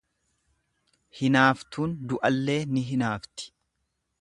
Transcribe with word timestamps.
Hinaaftuun 1.19 1.93
du'allee 2.13 2.59
ni 2.73 2.85
inaafti. 2.97 3.51